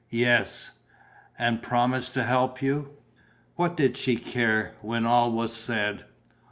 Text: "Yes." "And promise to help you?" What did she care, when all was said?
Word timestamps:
"Yes." 0.09 0.71
"And 1.37 1.61
promise 1.61 2.09
to 2.09 2.23
help 2.23 2.59
you?" 2.59 2.89
What 3.55 3.77
did 3.77 3.95
she 3.95 4.15
care, 4.17 4.73
when 4.81 5.05
all 5.05 5.31
was 5.31 5.53
said? 5.55 6.05